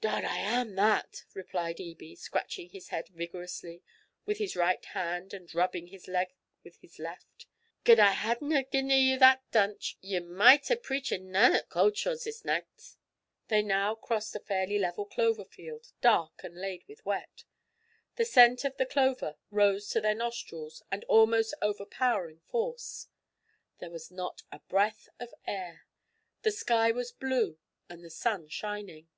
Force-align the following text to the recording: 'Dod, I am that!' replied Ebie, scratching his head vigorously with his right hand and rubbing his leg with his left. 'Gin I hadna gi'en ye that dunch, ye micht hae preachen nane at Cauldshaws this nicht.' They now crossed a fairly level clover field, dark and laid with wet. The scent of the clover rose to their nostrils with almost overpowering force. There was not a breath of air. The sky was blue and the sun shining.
'Dod, 0.00 0.24
I 0.24 0.38
am 0.38 0.76
that!' 0.76 1.26
replied 1.34 1.78
Ebie, 1.78 2.16
scratching 2.16 2.70
his 2.70 2.88
head 2.88 3.08
vigorously 3.10 3.82
with 4.24 4.38
his 4.38 4.56
right 4.56 4.82
hand 4.82 5.34
and 5.34 5.54
rubbing 5.54 5.88
his 5.88 6.08
leg 6.08 6.28
with 6.62 6.78
his 6.78 6.98
left. 6.98 7.44
'Gin 7.84 8.00
I 8.00 8.12
hadna 8.12 8.62
gi'en 8.64 8.88
ye 8.88 9.14
that 9.18 9.42
dunch, 9.50 9.98
ye 10.00 10.20
micht 10.20 10.68
hae 10.68 10.76
preachen 10.76 11.30
nane 11.30 11.52
at 11.56 11.68
Cauldshaws 11.68 12.24
this 12.24 12.46
nicht.' 12.46 12.96
They 13.48 13.60
now 13.60 13.94
crossed 13.94 14.34
a 14.34 14.40
fairly 14.40 14.78
level 14.78 15.04
clover 15.04 15.44
field, 15.44 15.92
dark 16.00 16.42
and 16.42 16.54
laid 16.56 16.84
with 16.88 17.04
wet. 17.04 17.44
The 18.16 18.24
scent 18.24 18.64
of 18.64 18.78
the 18.78 18.86
clover 18.86 19.36
rose 19.50 19.90
to 19.90 20.00
their 20.00 20.14
nostrils 20.14 20.82
with 20.90 21.04
almost 21.08 21.52
overpowering 21.60 22.40
force. 22.46 23.08
There 23.80 23.90
was 23.90 24.10
not 24.10 24.44
a 24.50 24.60
breath 24.60 25.10
of 25.20 25.34
air. 25.46 25.84
The 26.40 26.52
sky 26.52 26.90
was 26.90 27.12
blue 27.12 27.58
and 27.90 28.02
the 28.02 28.08
sun 28.08 28.48
shining. 28.48 29.10